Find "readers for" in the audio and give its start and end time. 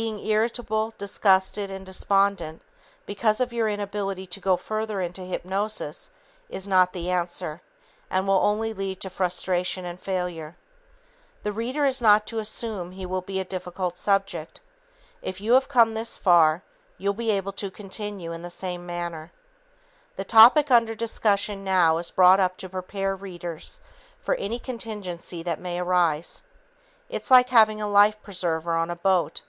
23.14-24.36